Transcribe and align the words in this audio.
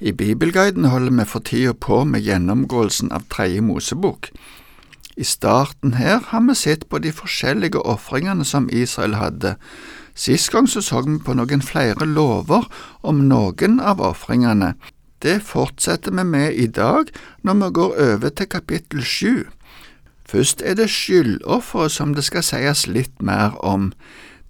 I 0.00 0.12
Bibelguiden 0.12 0.84
holder 0.84 1.10
vi 1.10 1.24
for 1.26 1.42
tida 1.42 1.72
på 1.74 2.04
med 2.06 2.22
gjennomgåelsen 2.22 3.10
av 3.12 3.24
Tredje 3.34 3.60
Mosebok. 3.66 4.28
I 5.16 5.24
starten 5.26 5.96
her 5.98 6.20
har 6.28 6.44
vi 6.46 6.54
sett 6.54 6.84
på 6.88 7.00
de 7.02 7.10
forskjellige 7.10 7.82
ofringene 7.82 8.44
som 8.46 8.68
Israel 8.70 9.16
hadde. 9.18 9.56
Sist 10.14 10.52
gang 10.54 10.68
så 10.70 10.82
så 10.86 11.02
vi 11.02 11.18
på 11.18 11.34
noen 11.34 11.62
flere 11.62 12.06
lover 12.06 12.68
om 13.02 13.24
noen 13.26 13.80
av 13.80 13.98
ofringene. 13.98 14.76
Det 15.18 15.40
fortsetter 15.42 16.14
vi 16.14 16.24
med 16.24 16.54
i 16.54 16.66
dag 16.66 17.10
når 17.42 17.58
vi 17.64 17.70
går 17.80 17.98
over 18.12 18.28
til 18.30 18.46
kapittel 18.46 19.02
sju. 19.02 19.48
Først 20.30 20.62
er 20.62 20.78
det 20.78 20.92
skyldofferet 20.94 21.90
som 21.90 22.14
det 22.14 22.22
skal 22.24 22.46
sies 22.46 22.86
litt 22.86 23.18
mer 23.18 23.58
om. 23.66 23.90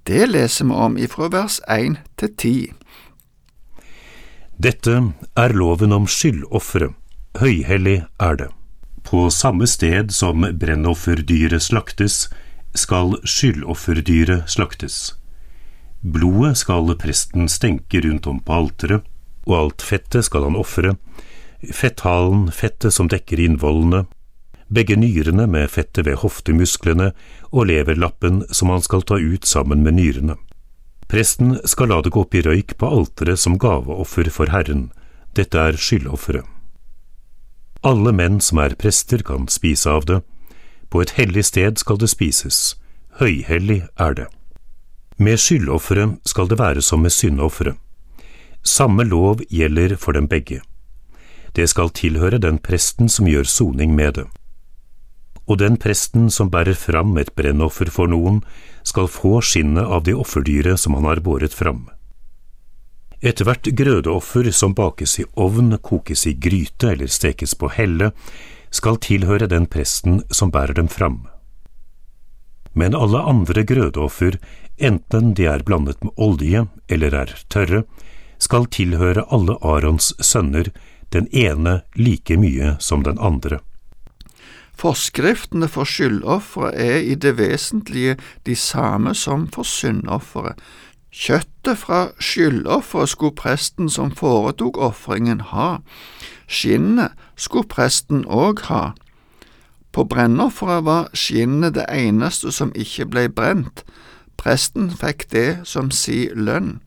Det 0.05 0.29
leser 0.29 0.69
vi 0.69 0.77
om 0.77 1.01
ifra 1.01 1.33
vers 1.33 1.61
1 1.73 1.97
til 2.21 2.37
10. 2.37 2.73
Dette 4.59 4.93
er 5.39 5.53
loven 5.55 5.93
om 5.95 6.07
skyldofre, 6.11 6.89
Høyhellig 7.39 8.01
er 8.19 8.39
det. 8.41 8.49
På 9.07 9.29
samme 9.31 9.69
sted 9.71 10.11
som 10.11 10.43
brennofferdyret 10.43 11.63
slaktes, 11.63 12.25
skal 12.75 13.15
skyldofferdyret 13.23 14.51
slaktes. 14.51 14.97
Blodet 16.03 16.57
skal 16.59 16.91
presten 16.99 17.47
stenke 17.47 18.03
rundt 18.03 18.27
om 18.27 18.41
på 18.43 18.57
alteret, 18.57 19.07
og 19.47 19.55
alt 19.61 19.87
fettet 19.87 20.27
skal 20.27 20.49
han 20.49 20.59
ofre, 20.59 20.97
fetthalen, 21.63 22.49
fettet 22.51 22.99
som 22.99 23.07
dekker 23.07 23.39
innvollene, 23.39 24.09
begge 24.67 24.99
nyrene 24.99 25.47
med 25.47 25.71
fettet 25.71 26.03
ved 26.11 26.19
hoftemusklene 26.25 27.13
og 27.53 27.71
leverlappen 27.71 28.43
som 28.51 28.75
han 28.75 28.83
skal 28.83 29.07
ta 29.07 29.23
ut 29.23 29.47
sammen 29.47 29.87
med 29.87 30.01
nyrene. 30.03 30.35
Presten 31.09 31.57
skal 31.65 31.89
la 31.89 32.03
det 32.05 32.13
gå 32.13 32.21
opp 32.21 32.35
i 32.37 32.43
røyk 32.45 32.77
på 32.77 32.89
alteret 32.93 33.41
som 33.41 33.57
gaveoffer 33.59 34.29
for 34.33 34.53
Herren, 34.53 34.91
dette 35.33 35.57
er 35.57 35.79
skyldofferet. 35.81 36.45
Alle 37.87 38.13
menn 38.13 38.41
som 38.45 38.59
er 38.61 38.77
prester 38.77 39.23
kan 39.25 39.47
spise 39.49 39.89
av 39.89 40.05
det, 40.05 40.21
på 40.93 41.01
et 41.01 41.15
hellig 41.17 41.47
sted 41.49 41.81
skal 41.81 42.01
det 42.01 42.11
spises, 42.13 42.77
høyhellig 43.21 43.83
er 43.97 44.17
det. 44.19 44.27
Med 45.17 45.41
skyldofferet 45.41 46.19
skal 46.29 46.49
det 46.51 46.59
være 46.59 46.83
som 46.85 47.03
med 47.03 47.15
syndofferet. 47.15 47.77
Samme 48.63 49.05
lov 49.05 49.41
gjelder 49.49 49.97
for 49.97 50.13
dem 50.13 50.29
begge. 50.29 50.61
Det 51.57 51.69
skal 51.71 51.91
tilhøre 51.91 52.39
den 52.39 52.59
presten 52.59 53.09
som 53.09 53.27
gjør 53.27 53.49
soning 53.49 53.95
med 53.97 54.19
det 54.19 54.27
og 55.49 55.59
den 55.63 55.79
presten 55.81 56.29
som 56.31 56.51
bærer 56.53 56.77
fram 56.77 57.17
et 57.19 57.33
brennoffer 57.37 57.91
for 57.91 58.11
noen, 58.13 58.43
skal 58.85 59.09
få 59.09 59.41
skinnet 59.45 59.85
av 59.85 60.05
det 60.05 60.15
offerdyret 60.17 60.81
som 60.81 60.97
han 60.99 61.09
har 61.09 61.25
båret 61.25 61.57
fram. 61.57 61.87
Ethvert 63.21 63.67
grødeoffer 63.75 64.51
som 64.55 64.77
bakes 64.79 65.17
i 65.19 65.25
ovn, 65.35 65.73
kokes 65.83 66.27
i 66.31 66.37
gryte 66.39 66.93
eller 66.93 67.11
stekes 67.11 67.57
på 67.59 67.73
helle, 67.75 68.13
skal 68.71 69.01
tilhøre 69.03 69.49
den 69.51 69.67
presten 69.67 70.21
som 70.31 70.53
bærer 70.55 70.77
dem 70.77 70.89
fram. 70.93 71.25
Men 72.79 72.95
alle 72.95 73.19
andre 73.19 73.65
grødeoffer, 73.67 74.37
enten 74.77 75.33
de 75.35 75.49
er 75.51 75.65
blandet 75.67 76.05
med 76.05 76.13
olje 76.15 76.67
eller 76.87 77.17
er 77.25 77.35
tørre, 77.51 77.83
skal 78.39 78.69
tilhøre 78.71 79.25
alle 79.35 79.57
Arons 79.67 80.13
sønner, 80.23 80.71
den 81.11 81.27
ene 81.35 81.81
like 81.97 82.37
mye 82.39 82.77
som 82.79 83.03
den 83.03 83.19
andre. 83.19 83.59
Forskriftene 84.79 85.67
for 85.69 85.89
skyldofferet 85.89 86.75
er 86.79 87.01
i 87.03 87.15
det 87.15 87.39
vesentlige 87.39 88.17
de 88.47 88.55
samme 88.57 89.15
som 89.15 89.49
for 89.51 89.67
syndofferet. 89.67 90.55
Kjøttet 91.11 91.79
fra 91.79 92.09
skyldofferet 92.21 93.09
skulle 93.09 93.35
presten 93.35 93.91
som 93.91 94.13
foretok 94.15 94.79
ofringen 94.79 95.41
ha, 95.41 95.79
skinnet 96.47 97.17
skulle 97.37 97.67
presten 97.67 98.23
òg 98.29 98.63
ha. 98.69 98.93
På 99.93 100.05
brennofferet 100.05 100.85
var 100.85 101.09
skinnet 101.17 101.75
det 101.75 101.89
eneste 101.91 102.53
som 102.55 102.71
ikke 102.77 103.09
ble 103.11 103.27
brent, 103.29 103.83
presten 104.39 104.93
fikk 104.95 105.27
det 105.33 105.49
som 105.67 105.91
si 105.91 106.29
lønn. 106.35 106.79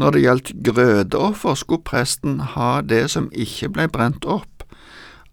Når 0.00 0.10
det 0.10 0.22
gjaldt 0.22 0.52
grødeoffer, 0.64 1.54
skulle 1.54 1.84
presten 1.84 2.40
ha 2.54 2.80
det 2.80 3.10
som 3.12 3.28
ikke 3.36 3.68
ble 3.74 3.88
brent 3.92 4.24
opp. 4.24 4.59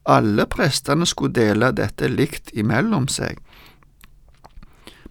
Alle 0.08 0.46
prestene 0.48 1.06
skulle 1.06 1.36
dele 1.36 1.74
dette 1.76 2.08
likt 2.08 2.54
imellom 2.56 3.10
seg. 3.12 3.42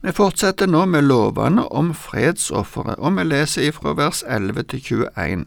Vi 0.01 0.13
fortsetter 0.13 0.69
nå 0.71 0.85
med 0.87 1.05
lovene 1.05 1.67
om 1.69 1.91
fredsofferet, 1.97 2.97
og 2.99 3.17
vi 3.19 3.25
leser 3.27 3.69
ifra 3.69 3.93
vers 3.99 4.23
11 4.23 4.69
til 4.73 4.83
21. 5.13 5.45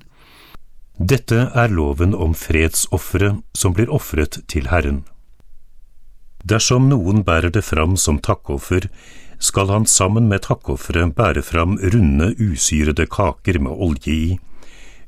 Dette 0.99 1.45
er 1.55 1.71
loven 1.71 2.13
om 2.13 2.33
fredsofferet 2.35 3.39
som 3.55 3.73
blir 3.73 3.89
ofret 3.89 4.41
til 4.51 4.67
Herren. 4.67 5.05
Dersom 6.43 6.89
noen 6.91 7.23
bærer 7.23 7.53
det 7.55 7.63
fram 7.63 7.95
som 7.97 8.19
takkoffer, 8.19 8.89
skal 9.39 9.71
han 9.71 9.85
sammen 9.87 10.27
med 10.27 10.43
takkofferet 10.45 11.16
bære 11.16 11.41
fram 11.41 11.77
runde, 11.79 12.33
usyrede 12.39 13.07
kaker 13.07 13.59
med 13.63 13.71
olje 13.71 14.13
i, 14.13 14.39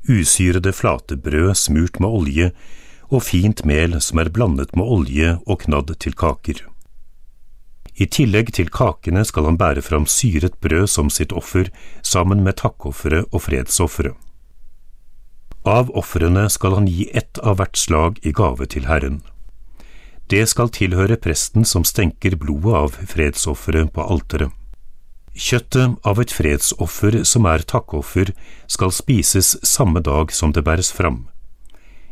usyrede 0.08 0.72
flate 0.74 1.18
brød 1.18 1.54
smurt 1.56 2.00
med 2.00 2.10
olje, 2.10 2.52
og 3.12 3.26
fint 3.28 3.66
mel 3.68 4.00
som 4.02 4.22
er 4.24 4.32
blandet 4.34 4.76
med 4.76 4.88
olje 4.88 5.36
og 5.46 5.66
knadd 5.66 5.92
til 6.00 6.16
kaker. 6.18 6.64
I 8.00 8.08
tillegg 8.08 8.54
til 8.56 8.72
kakene 8.72 9.24
skal 9.28 9.46
han 9.50 9.60
bære 9.60 9.84
fram 9.84 10.08
syret 10.08 10.56
brød 10.64 10.88
som 10.90 11.10
sitt 11.12 11.34
offer, 11.36 11.68
sammen 12.02 12.44
med 12.44 12.58
takkofferet 12.62 13.28
og 13.32 13.44
fredsofferet. 13.46 14.16
Av 15.68 15.92
ofrene 15.94 16.48
skal 16.50 16.74
han 16.80 16.88
gi 16.90 17.12
ett 17.14 17.38
av 17.46 17.60
hvert 17.60 17.78
slag 17.78 18.18
i 18.26 18.32
gave 18.34 18.66
til 18.66 18.88
Herren. 18.90 19.20
Det 20.32 20.48
skal 20.50 20.72
tilhøre 20.74 21.20
presten 21.22 21.68
som 21.68 21.84
stenker 21.86 22.40
blodet 22.40 22.74
av 22.80 22.98
fredsofferet 23.12 23.92
på 23.94 24.08
alteret. 24.16 24.50
Kjøttet 25.32 26.00
av 26.08 26.20
et 26.20 26.34
fredsoffer 26.34 27.22
som 27.28 27.46
er 27.48 27.64
takkoffer, 27.68 28.32
skal 28.68 28.92
spises 28.96 29.54
samme 29.68 30.02
dag 30.04 30.34
som 30.34 30.56
det 30.56 30.64
bæres 30.66 30.92
fram. 30.92 31.28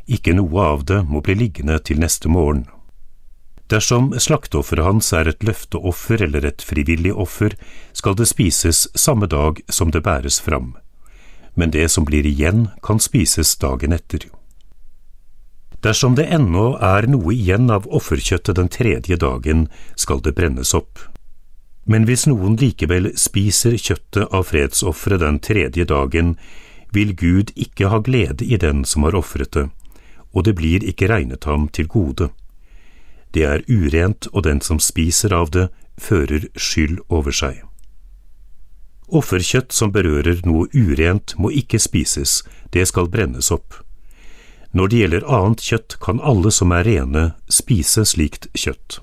Ikke 0.10 0.34
noe 0.34 0.66
av 0.74 0.86
det 0.90 1.04
må 1.06 1.22
bli 1.22 1.36
liggende 1.38 1.78
til 1.86 2.02
neste 2.02 2.32
morgen. 2.34 2.66
Dersom 3.70 4.10
slakteofferet 4.18 4.88
hans 4.88 5.12
er 5.14 5.30
et 5.30 5.44
løfteoffer 5.46 6.24
eller 6.26 6.48
et 6.50 6.64
frivillig 6.66 7.14
offer, 7.14 7.54
skal 7.94 8.18
det 8.18 8.26
spises 8.32 8.88
samme 8.98 9.30
dag 9.30 9.62
som 9.70 9.94
det 9.94 10.02
bæres 10.02 10.40
fram, 10.42 10.74
men 11.54 11.70
det 11.70 11.86
som 11.94 12.08
blir 12.10 12.26
igjen, 12.26 12.70
kan 12.82 12.98
spises 12.98 13.54
dagen 13.62 13.94
etter. 13.94 14.26
Dersom 15.86 16.18
det 16.18 16.26
ennå 16.34 16.74
er 16.84 17.06
noe 17.08 17.32
igjen 17.36 17.70
av 17.72 17.86
offerkjøttet 17.88 18.58
den 18.58 18.74
tredje 18.74 19.16
dagen, 19.22 19.68
skal 19.96 20.20
det 20.26 20.34
brennes 20.36 20.74
opp. 20.74 21.00
Men 21.86 22.10
hvis 22.10 22.26
noen 22.28 22.58
likevel 22.60 23.14
spiser 23.18 23.78
kjøttet 23.78 24.34
av 24.34 24.50
fredsofferet 24.50 25.22
den 25.22 25.40
tredje 25.40 25.86
dagen, 25.86 26.36
vil 26.92 27.14
Gud 27.16 27.54
ikke 27.56 27.94
ha 27.94 28.02
glede 28.02 28.46
i 28.46 28.58
den 28.58 28.84
som 28.86 29.06
har 29.06 29.16
ofret 29.16 29.54
det, 29.54 29.70
og 30.34 30.46
det 30.46 30.56
blir 30.60 30.84
ikke 30.86 31.10
regnet 31.10 31.46
ham 31.50 31.68
til 31.68 31.88
gode. 31.88 32.30
Det 33.34 33.44
er 33.46 33.66
urent, 33.70 34.28
og 34.34 34.44
den 34.44 34.62
som 34.62 34.80
spiser 34.80 35.34
av 35.34 35.52
det, 35.54 35.70
fører 36.00 36.48
skyld 36.56 37.00
over 37.10 37.36
seg. 37.36 37.62
Offerkjøtt 39.10 39.74
som 39.74 39.92
berører 39.92 40.42
noe 40.46 40.70
urent, 40.74 41.34
må 41.38 41.50
ikke 41.50 41.82
spises, 41.82 42.44
det 42.74 42.88
skal 42.90 43.10
brennes 43.10 43.52
opp. 43.52 43.82
Når 44.72 44.88
det 44.88 45.00
gjelder 45.02 45.30
annet 45.34 45.64
kjøtt, 45.66 45.98
kan 46.02 46.22
alle 46.22 46.52
som 46.54 46.74
er 46.74 46.86
rene, 46.86 47.24
spise 47.50 48.06
slikt 48.06 48.48
kjøtt. 48.54 49.00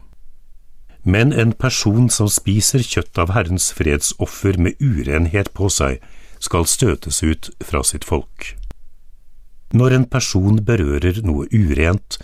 Men 1.06 1.32
en 1.32 1.52
person 1.54 2.06
som 2.10 2.30
spiser 2.30 2.82
kjøtt 2.82 3.18
av 3.18 3.34
Herrens 3.34 3.72
fredsoffer 3.74 4.58
med 4.58 4.78
urenhet 4.82 5.52
på 5.54 5.70
seg, 5.70 5.98
skal 6.42 6.66
støtes 6.70 7.22
ut 7.22 7.50
fra 7.62 7.82
sitt 7.86 8.06
folk. 8.06 8.54
Når 9.74 9.96
en 9.96 10.06
person 10.06 10.60
berører 10.64 11.22
noe 11.26 11.48
urent, 11.50 12.18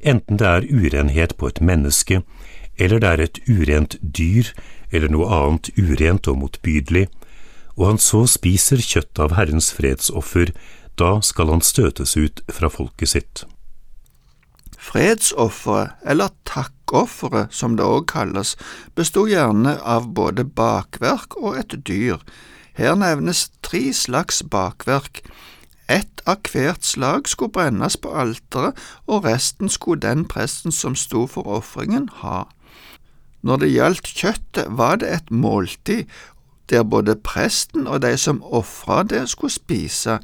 enten 0.00 0.40
det 0.40 0.46
er 0.46 0.68
urenhet 0.70 1.36
på 1.36 1.50
et 1.50 1.60
menneske, 1.60 2.22
eller 2.76 3.00
det 3.00 3.10
er 3.10 3.24
et 3.24 3.40
urent 3.48 3.96
dyr 4.00 4.52
eller 4.92 5.12
noe 5.12 5.28
annet 5.32 5.70
urent 5.76 6.28
og 6.30 6.40
motbydelig, 6.42 7.06
og 7.76 7.90
han 7.90 8.00
så 8.00 8.24
spiser 8.30 8.80
kjøtt 8.80 9.20
av 9.20 9.36
Herrens 9.36 9.72
fredsoffer, 9.76 10.52
da 10.96 11.18
skal 11.20 11.52
han 11.52 11.64
støtes 11.64 12.16
ut 12.16 12.40
fra 12.48 12.70
folket 12.72 13.12
sitt. 13.12 13.44
Fredsofferet, 14.86 15.96
eller 16.06 16.32
takkofferet 16.48 17.52
som 17.52 17.74
det 17.76 17.84
òg 17.84 18.06
kalles, 18.12 18.54
bestod 18.96 19.32
gjerne 19.32 19.76
av 19.82 20.08
både 20.16 20.46
bakverk 20.46 21.36
og 21.42 21.58
et 21.60 21.74
dyr. 21.88 22.22
Her 22.76 22.94
nevnes 22.96 23.48
tre 23.66 23.90
slags 23.96 24.42
bakverk, 24.52 25.24
ett 25.88 26.22
av 26.26 26.42
hvert 26.50 26.84
slag 26.84 27.28
skulle 27.28 27.54
brennes 27.54 27.96
på 27.96 28.10
alteret, 28.10 28.78
og 29.06 29.24
resten 29.24 29.70
skulle 29.70 30.02
den 30.02 30.24
presten 30.28 30.74
som 30.74 30.96
sto 30.98 31.26
for 31.30 31.46
ofringen, 31.58 32.08
ha. 32.22 32.44
Når 33.46 33.62
det 33.62 33.74
gjaldt 33.74 34.10
kjøttet, 34.10 34.66
var 34.74 34.98
det 34.98 35.12
et 35.12 35.30
måltid 35.30 36.10
der 36.70 36.82
både 36.82 37.14
presten 37.22 37.86
og 37.86 38.02
de 38.02 38.16
som 38.18 38.42
ofra 38.42 39.04
det, 39.06 39.28
skulle 39.30 39.54
spise. 39.54 40.18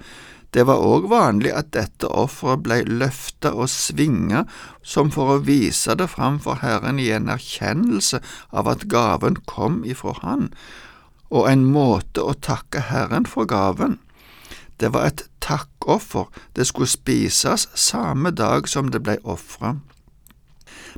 Det 0.53 0.67
var 0.69 0.83
òg 0.85 1.07
vanlig 1.09 1.53
at 1.57 1.71
dette 1.73 2.09
offeret 2.11 2.65
ble 2.67 2.81
løfta 2.85 3.55
og 3.55 3.71
svinga 3.73 4.43
som 4.83 5.13
for 5.15 5.37
å 5.37 5.43
vise 5.47 5.95
det 5.97 6.11
framfor 6.13 6.61
Herren 6.61 6.99
i 7.01 7.09
en 7.15 7.31
erkjennelse 7.33 8.21
av 8.51 8.69
at 8.75 8.89
gaven 8.91 9.39
kom 9.49 9.81
ifra 9.89 10.19
Han, 10.21 10.51
og 11.31 11.49
en 11.49 11.65
måte 11.65 12.21
å 12.21 12.35
takke 12.35 12.83
Herren 12.91 13.25
for 13.25 13.49
gaven. 13.49 13.97
Det 14.83 14.89
var 14.91 15.07
et 15.07 15.23
takkoffer, 15.39 16.27
det 16.59 16.67
skulle 16.67 16.91
spises 16.91 17.69
samme 17.79 18.33
dag 18.35 18.67
som 18.69 18.89
det 18.91 19.05
ble 19.07 19.15
ofra. 19.23 19.77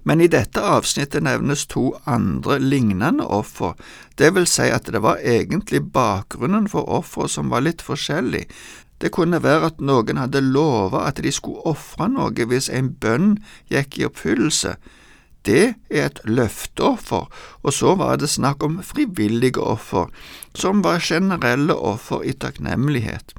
Men 0.08 0.22
i 0.24 0.28
dette 0.32 0.62
avsnittet 0.64 1.22
nevnes 1.26 1.66
to 1.68 1.90
andre 2.08 2.56
lignende 2.62 3.26
offer, 3.28 3.74
det 4.16 4.30
vil 4.36 4.48
si 4.48 4.70
at 4.72 4.88
det 4.88 5.02
var 5.04 5.20
egentlig 5.20 5.82
bakgrunnen 5.92 6.68
for 6.72 6.88
offeret 6.88 7.34
som 7.36 7.52
var 7.52 7.66
litt 7.66 7.84
forskjellig. 7.84 8.46
Det 9.04 9.10
kunne 9.12 9.42
være 9.44 9.68
at 9.68 9.82
noen 9.84 10.20
hadde 10.22 10.40
lova 10.40 11.04
at 11.08 11.20
de 11.20 11.32
skulle 11.34 11.64
ofre 11.68 12.08
noe 12.08 12.46
hvis 12.48 12.70
en 12.72 12.88
bønn 12.88 13.34
gikk 13.72 13.98
i 13.98 14.06
oppfyllelse. 14.08 14.78
Det 15.44 15.74
er 15.92 16.06
et 16.06 16.22
løfteoffer, 16.24 17.28
og 17.60 17.76
så 17.76 17.92
var 18.00 18.16
det 18.16 18.32
snakk 18.32 18.64
om 18.64 18.80
frivillige 18.80 19.60
offer, 19.60 20.08
som 20.56 20.80
var 20.80 21.04
generelle 21.04 21.76
offer 21.76 22.24
i 22.24 22.32
takknemlighet. 22.32 23.36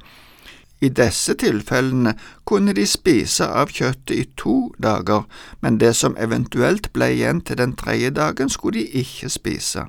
I 0.80 0.88
disse 0.92 1.34
tilfellene 1.40 2.12
kunne 2.44 2.74
de 2.76 2.84
spise 2.86 3.46
av 3.48 3.72
kjøttet 3.72 4.12
i 4.12 4.24
to 4.36 4.56
dager, 4.82 5.24
men 5.60 5.78
det 5.80 5.94
som 5.96 6.16
eventuelt 6.20 6.90
ble 6.92 7.14
igjen 7.14 7.40
til 7.40 7.58
den 7.62 7.72
tredje 7.76 8.10
dagen, 8.10 8.52
skulle 8.52 8.82
de 8.82 9.02
ikke 9.02 9.30
spise. 9.32 9.86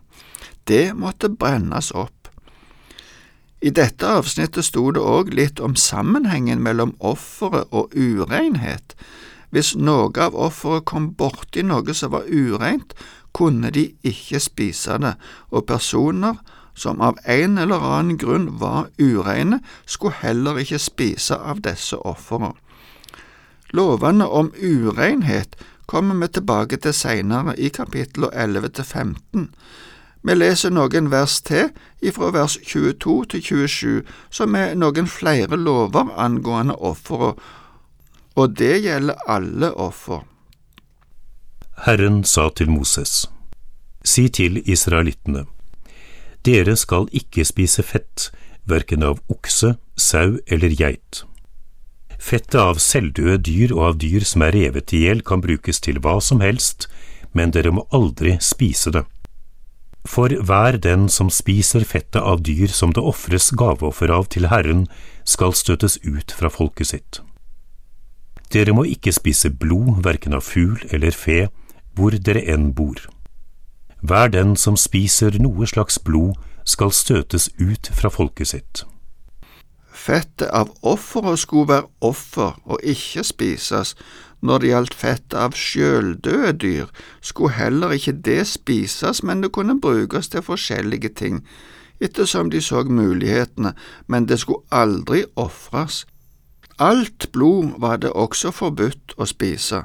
Det 0.67 0.95
måtte 0.95 1.29
brennes 1.29 1.91
opp. 1.91 2.31
I 3.61 3.69
dette 3.73 4.05
avsnittet 4.05 4.67
sto 4.67 4.91
det 4.93 5.01
òg 5.01 5.33
litt 5.33 5.59
om 5.59 5.75
sammenhengen 5.75 6.61
mellom 6.63 6.93
offeret 6.99 7.67
og 7.73 7.95
urenhet. 7.97 8.93
Hvis 9.49 9.73
noe 9.75 10.11
av 10.21 10.35
offeret 10.35 10.85
kom 10.85 11.11
borti 11.17 11.63
noe 11.65 11.95
som 11.97 12.13
var 12.13 12.27
ureint, 12.29 12.93
kunne 13.33 13.71
de 13.73 13.89
ikke 14.05 14.39
spise 14.41 14.97
det, 15.01 15.15
og 15.49 15.65
personer 15.69 16.37
som 16.77 17.01
av 17.01 17.17
en 17.25 17.57
eller 17.57 17.81
annen 17.81 18.17
grunn 18.21 18.51
var 18.61 18.91
ureine, 19.01 19.59
skulle 19.85 20.21
heller 20.21 20.61
ikke 20.61 20.79
spise 20.79 21.35
av 21.35 21.63
disse 21.65 21.97
ofrene. 21.97 22.53
Lovene 23.73 24.27
om 24.29 24.53
urenhet 24.61 25.57
kommer 25.85 26.15
vi 26.21 26.27
tilbake 26.37 26.77
til 26.77 26.93
senere 26.93 27.55
i 27.57 27.71
kapitlene 27.73 28.29
11 28.33 28.69
til 28.77 28.85
15. 28.85 29.49
Vi 30.27 30.35
leser 30.35 30.73
noen 30.75 31.11
vers 31.11 31.39
til, 31.41 31.69
ifra 32.01 32.31
vers 32.35 32.57
22 32.67 33.17
til 33.31 33.43
27, 33.43 34.01
som 34.29 34.55
er 34.59 34.75
noen 34.75 35.07
flere 35.07 35.57
lover 35.57 36.11
angående 36.19 36.75
offeret, 36.75 37.39
og 38.35 38.57
det 38.59 38.83
gjelder 38.83 39.23
alle 39.27 39.71
offer. 39.73 40.25
Herren 41.85 42.23
sa 42.23 42.49
til 42.49 42.69
Moses, 42.69 43.25
Si 44.03 44.27
til 44.29 44.61
israelittene, 44.65 45.45
dere 46.47 46.77
skal 46.79 47.09
ikke 47.15 47.45
spise 47.47 47.83
fett, 47.83 48.29
verken 48.67 49.03
av 49.03 49.19
okse, 49.31 49.75
sau 49.99 50.37
eller 50.47 50.71
geit. 50.71 51.23
Fettet 52.17 52.57
av 52.59 52.79
selvdøde 52.81 53.37
dyr 53.45 53.73
og 53.75 53.83
av 53.89 53.99
dyr 54.01 54.25
som 54.25 54.43
er 54.47 54.55
revet 54.55 54.93
i 54.95 55.03
hjel 55.05 55.21
kan 55.25 55.43
brukes 55.43 55.79
til 55.83 55.99
hva 56.01 56.17
som 56.23 56.41
helst, 56.41 56.87
men 57.37 57.53
dere 57.53 57.73
må 57.75 57.85
aldri 57.93 58.37
spise 58.41 58.93
det. 58.95 59.03
For 60.07 60.31
hver 60.31 60.79
den 60.79 61.09
som 61.11 61.29
spiser 61.33 61.83
fettet 61.85 62.21
av 62.21 62.41
dyr 62.47 62.71
som 62.71 62.93
det 62.95 63.03
ofres 63.03 63.51
gaveoffer 63.59 64.11
av 64.13 64.29
til 64.31 64.47
Herren, 64.47 64.87
skal 65.27 65.53
støtes 65.53 65.99
ut 66.07 66.31
fra 66.31 66.49
folket 66.49 66.93
sitt. 66.93 67.19
Dere 68.53 68.71
må 68.71 68.85
ikke 68.87 69.11
spise 69.11 69.51
blod, 69.51 69.99
verken 70.07 70.37
av 70.37 70.45
fugl 70.47 70.79
eller 70.95 71.11
fe, 71.11 71.49
hvor 71.97 72.15
dere 72.15 72.45
enn 72.47 72.71
bor. 72.77 73.01
Hver 74.01 74.27
den 74.27 74.55
som 74.55 74.77
spiser 74.77 75.39
noe 75.41 75.67
slags 75.67 75.99
blod, 75.99 76.35
skal 76.65 76.91
støtes 76.91 77.49
ut 77.59 77.89
fra 77.95 78.09
folket 78.11 78.47
sitt. 78.47 78.83
Fettet 79.93 80.51
av 80.53 80.69
offeret 80.85 81.39
skulle 81.39 81.67
være 81.71 81.87
offer 82.05 82.59
og 82.65 82.83
ikke 82.83 83.23
spises, 83.23 83.95
når 84.41 84.61
det 84.61 84.69
gjaldt 84.69 84.97
fettet 84.97 85.37
av 85.41 85.55
sjøldøde 85.57 86.51
dyr, 86.61 86.91
skulle 87.21 87.55
heller 87.57 87.95
ikke 87.95 88.13
det 88.27 88.43
spises, 88.47 89.23
men 89.23 89.41
det 89.41 89.51
kunne 89.55 89.79
brukes 89.81 90.29
til 90.29 90.45
forskjellige 90.45 91.09
ting, 91.09 91.41
ettersom 91.99 92.51
de 92.53 92.61
så 92.61 92.83
mulighetene, 92.83 93.73
men 94.07 94.27
det 94.29 94.39
skulle 94.43 94.67
aldri 94.71 95.23
ofres. 95.35 96.05
Alt 96.79 97.31
blod 97.33 97.79
var 97.81 97.97
det 97.97 98.13
også 98.13 98.51
forbudt 98.53 99.17
å 99.17 99.25
spise. 99.25 99.81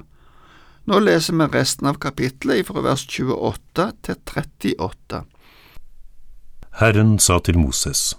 Nå 0.85 0.99
leser 0.99 1.37
vi 1.39 1.47
resten 1.47 1.87
av 1.87 1.95
kapittelet 2.03 2.67
fra 2.67 2.83
vers 2.83 3.07
28 3.07 3.85
til 4.03 4.17
38. 4.19 5.23
Herren 6.81 7.19
sa 7.19 7.39
til 7.39 7.59
Moses, 7.59 8.17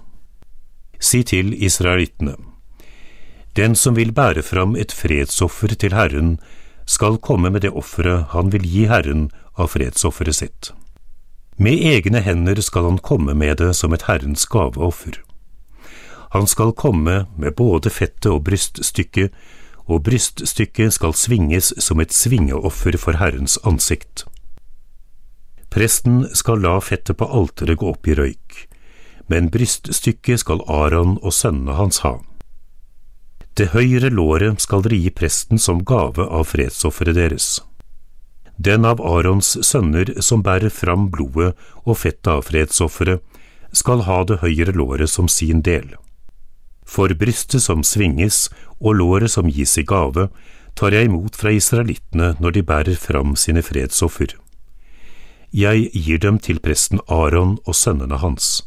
Si 0.99 1.23
til 1.27 1.51
israelittene, 1.53 2.37
den 3.59 3.75
som 3.75 3.97
vil 3.97 4.13
bære 4.15 4.41
fram 4.41 4.77
et 4.79 4.93
fredsoffer 4.95 5.75
til 5.75 5.93
Herren, 5.93 6.37
skal 6.85 7.19
komme 7.19 7.51
med 7.51 7.61
det 7.61 7.73
offeret 7.75 8.31
han 8.31 8.51
vil 8.53 8.63
gi 8.63 8.85
Herren 8.87 9.27
av 9.59 9.73
fredsofferet 9.75 10.39
sitt. 10.39 10.71
Med 11.57 11.83
egne 11.83 12.23
hender 12.23 12.61
skal 12.61 12.87
han 12.87 12.97
komme 12.97 13.35
med 13.37 13.59
det 13.59 13.73
som 13.77 13.93
et 13.93 14.07
Herrens 14.07 14.47
gaveoffer. 14.49 15.19
Han 16.33 16.47
skal 16.47 16.73
komme 16.73 17.25
med 17.37 17.55
både 17.59 17.91
fettet 17.93 18.31
og 18.31 18.45
bryststykket, 18.47 19.29
og 19.85 20.03
bryststykket 20.07 20.95
skal 20.95 21.15
svinges 21.17 21.73
som 21.83 21.99
et 21.99 22.13
svingeoffer 22.15 22.97
for 22.99 23.19
Herrens 23.19 23.57
ansikt. 23.67 24.25
Presten 25.73 26.27
skal 26.37 26.61
la 26.61 26.77
fettet 26.79 27.17
på 27.17 27.25
alteret 27.25 27.79
gå 27.81 27.89
opp 27.89 28.07
i 28.07 28.15
røyk, 28.19 28.59
men 29.31 29.49
bryststykket 29.49 30.43
skal 30.43 30.61
Aron 30.69 31.17
og 31.21 31.33
sønnene 31.33 31.75
hans 31.79 32.03
ha. 32.05 32.19
Det 33.57 33.69
høyre 33.73 34.09
låret 34.09 34.61
skal 34.61 34.81
dere 34.85 34.97
gi 35.01 35.11
presten 35.13 35.61
som 35.61 35.83
gave 35.85 36.25
av 36.25 36.47
fredsofferet 36.49 37.17
deres. 37.17 37.47
Den 38.57 38.85
av 38.85 39.01
Arons 39.01 39.55
sønner 39.65 40.09
som 40.21 40.41
bærer 40.45 40.73
fram 40.73 41.09
blodet 41.13 41.53
og 41.83 41.97
fettet 42.01 42.31
av 42.33 42.45
fredsofferet, 42.47 43.21
skal 43.73 44.05
ha 44.05 44.19
det 44.29 44.39
høyre 44.43 44.73
låret 44.77 45.09
som 45.09 45.25
sin 45.25 45.63
del. 45.65 45.95
For 46.93 47.09
brystet 47.17 47.63
som 47.65 47.81
svinges 47.81 48.49
og 48.77 48.99
låret 48.99 49.33
som 49.33 49.49
gis 49.49 49.77
i 49.81 49.85
gave, 49.87 50.27
tar 50.77 50.93
jeg 50.93 51.09
imot 51.09 51.37
fra 51.37 51.53
israelittene 51.53 52.33
når 52.41 52.57
de 52.57 52.65
bærer 52.69 52.99
fram 52.99 53.35
sine 53.39 53.63
fredsoffer. 53.65 54.35
Jeg 55.53 55.89
gir 55.93 56.21
dem 56.21 56.39
til 56.41 56.61
presten 56.61 57.01
Aron 57.07 57.57
og 57.65 57.77
sønnene 57.77 58.17
hans. 58.21 58.63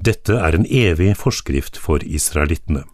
Dette 0.00 0.36
er 0.36 0.56
en 0.56 0.66
evig 0.68 1.14
forskrift 1.20 1.76
for 1.80 2.04
israelittene. 2.04 2.84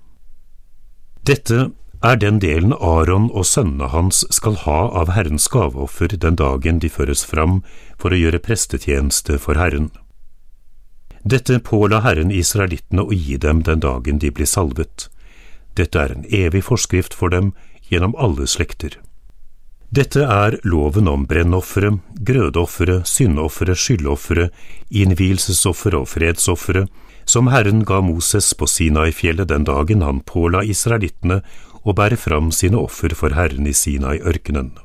Dette 1.27 1.71
er 2.03 2.19
den 2.23 2.39
delen 2.43 2.75
Aron 2.75 3.29
og 3.33 3.47
sønnene 3.47 3.91
hans 3.91 4.23
skal 4.35 4.59
ha 4.63 4.79
av 5.03 5.15
Herrens 5.15 5.49
gaveoffer 5.51 6.15
den 6.15 6.39
dagen 6.39 6.79
de 6.83 6.91
føres 6.91 7.25
fram 7.27 7.63
for 7.99 8.15
å 8.15 8.19
gjøre 8.21 8.43
prestetjeneste 8.43 9.39
for 9.43 9.59
Herren. 9.59 9.91
Dette 11.27 11.59
påla 11.59 11.99
Herren 12.05 12.31
israelittene 12.31 13.03
å 13.03 13.11
gi 13.11 13.35
dem 13.43 13.65
den 13.67 13.81
dagen 13.83 14.21
de 14.23 14.29
blir 14.31 14.47
salvet. 14.47 15.09
Dette 15.75 15.99
er 15.99 16.13
en 16.15 16.29
evig 16.31 16.63
forskrift 16.69 17.17
for 17.19 17.35
dem 17.35 17.49
gjennom 17.91 18.15
alle 18.15 18.47
slekter. 18.47 18.95
Dette 19.91 20.23
er 20.23 20.61
loven 20.63 21.11
om 21.11 21.27
brennofre, 21.27 21.97
grødeofferet, 22.31 23.11
syndofre, 23.11 23.75
skyldofre, 23.75 24.53
innvielsesofre 24.87 25.99
og 25.99 26.07
fredsofre, 26.15 26.87
som 27.27 27.51
Herren 27.51 27.83
ga 27.83 27.99
Moses 28.07 28.53
på 28.55 28.71
Sinai-fjellet 28.71 29.51
den 29.51 29.67
dagen 29.67 30.07
han 30.07 30.23
påla 30.23 30.63
israelittene 30.63 31.41
å 31.83 31.95
bære 31.95 32.23
fram 32.23 32.55
sine 32.55 32.79
offer 32.79 33.19
for 33.19 33.35
Herren 33.35 33.67
i 33.67 33.75
Sinai-ørkenen. 33.75 34.77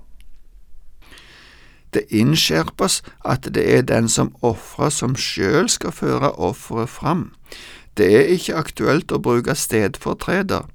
Det 1.92 2.08
innskjerpes 2.10 3.02
at 3.28 3.48
det 3.56 3.64
er 3.78 3.88
den 3.88 4.08
som 4.10 4.34
ofrer 4.42 4.92
som 4.94 5.16
sjøl 5.16 5.70
skal 5.70 5.92
føre 5.92 6.32
offeret 6.40 6.90
fram. 6.90 7.32
Det 7.98 8.08
er 8.16 8.32
ikke 8.36 8.56
aktuelt 8.56 9.12
å 9.12 9.20
bruke 9.20 9.56
stedfortreder. 9.56 10.70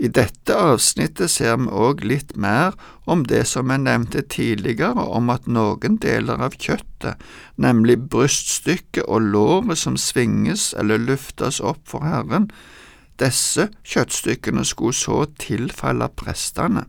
I 0.00 0.08
dette 0.08 0.54
avsnittet 0.56 1.28
ser 1.28 1.58
vi 1.60 1.68
òg 1.76 2.06
litt 2.08 2.30
mer 2.40 2.72
om 3.04 3.26
det 3.28 3.42
som 3.50 3.68
jeg 3.68 3.82
nevnte 3.84 4.22
tidligere 4.32 5.02
om 5.02 5.28
at 5.34 5.44
noen 5.44 5.98
deler 6.00 6.40
av 6.40 6.56
kjøttet, 6.56 7.20
nemlig 7.60 7.98
bryststykket 8.08 9.04
og 9.04 9.26
låret 9.34 9.82
som 9.82 9.98
svinges 10.00 10.70
eller 10.80 11.02
luftes 11.04 11.60
opp 11.60 11.82
for 11.90 12.06
Herren, 12.08 12.48
disse 13.20 13.68
kjøttstykkene 13.84 14.64
skulle 14.64 14.96
så 14.96 15.26
tilfalle 15.42 16.08
prestene. 16.16 16.86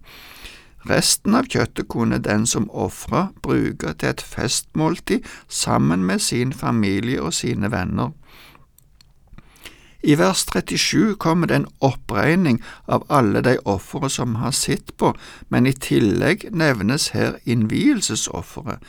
Resten 0.90 1.36
av 1.38 1.46
kjøttet 1.46 1.88
kunne 1.92 2.18
den 2.18 2.48
som 2.50 2.70
ofra, 2.74 3.30
bruke 3.44 3.94
til 3.94 4.10
et 4.10 4.24
festmåltid 4.26 5.28
sammen 5.48 6.06
med 6.06 6.20
sin 6.20 6.54
familie 6.54 7.22
og 7.22 7.34
sine 7.38 7.72
venner. 7.72 8.12
I 10.02 10.16
vers 10.18 10.46
37 10.50 11.16
kommer 11.22 11.48
det 11.48 11.60
en 11.60 11.68
oppregning 11.86 12.58
av 12.90 13.06
alle 13.10 13.44
de 13.46 13.60
ofre 13.70 14.10
som 14.10 14.40
har 14.42 14.52
sett 14.58 14.96
på, 14.98 15.14
men 15.50 15.70
i 15.70 15.78
tillegg 15.78 16.48
nevnes 16.50 17.12
her 17.14 17.38
innvielsesofferet. 17.46 18.82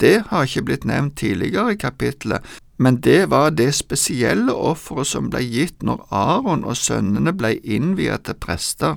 Det 0.00 0.24
har 0.30 0.48
ikke 0.48 0.64
blitt 0.64 0.88
nevnt 0.88 1.18
tidligere 1.20 1.74
i 1.74 1.78
kapittelet, 1.78 2.40
men 2.76 2.96
det 3.04 3.28
var 3.30 3.52
det 3.54 3.74
spesielle 3.76 4.52
offeret 4.52 5.06
som 5.06 5.28
ble 5.30 5.44
gitt 5.44 5.84
når 5.84 6.00
Aron 6.10 6.64
og 6.64 6.80
sønnene 6.80 7.36
ble 7.36 7.54
innviet 7.60 8.24
til 8.26 8.40
prester. 8.40 8.96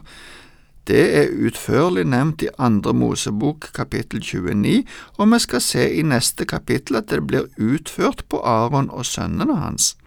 Det 0.87 1.03
er 1.19 1.33
utførlig 1.35 2.05
nevnt 2.07 2.45
i 2.45 2.53
Andre 2.57 2.93
Mosebok 2.95 3.65
kapittel 3.75 4.21
29, 4.23 4.85
og 5.17 5.31
vi 5.33 5.39
skal 5.43 5.61
se 5.61 5.83
i 5.99 6.01
neste 6.01 6.45
kapittel 6.47 7.01
at 7.01 7.09
det 7.11 7.25
blir 7.27 7.49
utført 7.59 8.23
på 8.31 8.39
Aron 8.39 8.87
og 8.89 9.05
sønnene 9.05 9.57
hans. 9.59 9.97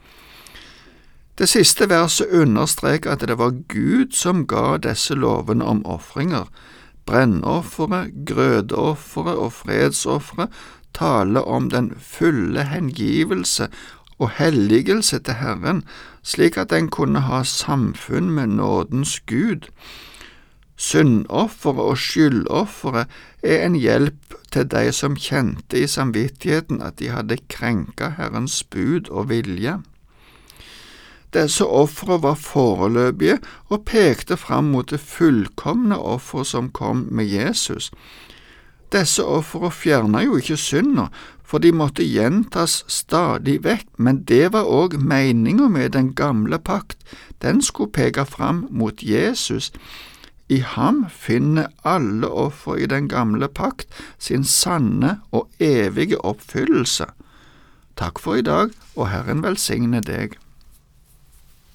Det 1.37 1.49
siste 1.52 1.88
verset 1.88 2.32
understreker 2.32 3.12
at 3.12 3.28
det 3.28 3.37
var 3.38 3.58
Gud 3.68 4.16
som 4.16 4.46
ga 4.49 4.78
disse 4.80 5.14
lovene 5.14 5.64
om 5.64 5.84
ofringer. 5.84 6.49
Brennofferet, 7.04 8.12
grødeofferet 8.26 9.37
og 9.37 9.52
fredsofferet 9.52 10.49
taler 10.96 11.40
om 11.44 11.70
den 11.70 11.92
fulle 12.00 12.64
hengivelse 12.64 13.68
og 14.18 14.30
helligelse 14.37 15.18
til 15.18 15.34
Herren, 15.44 15.84
slik 16.22 16.56
at 16.56 16.72
en 16.72 16.88
kunne 16.88 17.20
ha 17.28 17.42
samfunn 17.44 18.30
med 18.30 18.46
nådens 18.46 19.20
Gud. 19.20 19.68
Syndofferet 20.80 21.92
og 21.92 21.99
skyldofferet 22.00 23.10
er 23.44 23.66
en 23.66 23.76
hjelp 23.76 24.37
til 24.52 24.68
de 24.72 24.87
som 24.96 25.16
kjente 25.16 25.82
i 25.82 25.88
samvittigheten 25.90 26.80
at 26.82 26.96
de 26.99 27.10
hadde 27.12 27.37
krenka 27.52 28.14
Herrens 28.16 28.62
bud 28.64 29.10
og 29.10 29.28
vilje. 29.28 29.76
Disse 31.37 31.66
ofre 31.66 32.16
var 32.22 32.34
foreløpige 32.34 33.38
og 33.68 33.84
pekte 33.87 34.37
fram 34.40 34.72
mot 34.72 34.90
det 34.90 35.00
fullkomne 35.00 35.99
offeret 35.99 36.49
som 36.50 36.72
kom 36.75 37.06
med 37.10 37.28
Jesus. 37.28 37.92
Disse 38.90 39.22
ofrene 39.22 39.70
fjerna 39.70 40.25
jo 40.25 40.40
ikke 40.40 40.56
synda, 40.58 41.06
for 41.44 41.62
de 41.62 41.70
måtte 41.76 42.06
gjentas 42.06 42.80
stadig 42.90 43.60
vekk, 43.62 43.87
men 43.99 44.25
det 44.26 44.52
var 44.54 44.66
òg 44.66 44.96
meninga 44.99 45.68
med 45.68 45.92
den 45.94 46.14
gamle 46.14 46.58
pakt, 46.58 46.99
den 47.42 47.62
skulle 47.62 47.92
peke 47.92 48.25
fram 48.25 48.66
mot 48.70 49.02
Jesus. 49.02 49.70
I 50.50 50.59
ham 50.66 51.04
finner 51.14 51.71
alle 51.87 52.26
ofre 52.26 52.80
i 52.83 52.87
den 52.90 53.07
gamle 53.09 53.47
pakt 53.47 53.87
sin 54.19 54.42
sanne 54.42 55.21
og 55.30 55.47
evige 55.62 56.19
oppfyllelse. 56.26 57.07
Takk 58.00 58.19
for 58.19 58.40
i 58.40 58.42
dag, 58.42 58.75
og 58.97 59.11
Herren 59.12 59.45
velsigne 59.47 60.02
deg. 60.02 60.35